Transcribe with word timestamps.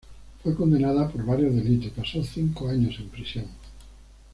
Fue 0.41 0.55
condenada 0.55 1.07
por 1.09 1.23
varios 1.23 1.53
delitos 1.53 1.85
y 1.89 1.89
pasó 1.91 2.23
cinco 2.23 2.67
años 2.67 2.95
en 2.97 3.09
prisión. 3.09 3.45